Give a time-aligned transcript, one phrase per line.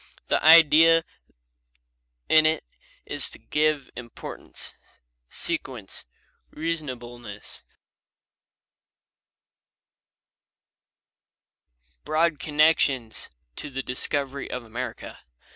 [0.29, 1.05] The idea
[2.27, 2.63] in it
[3.05, 4.73] is to give importance,
[5.29, 6.05] sequence,
[6.49, 7.63] reasonableness,
[12.03, 15.19] broad connections, to the discovery of America.